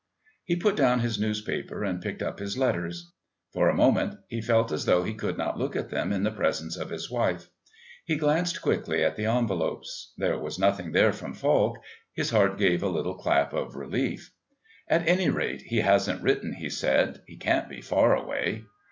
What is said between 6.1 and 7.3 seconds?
in the presence of his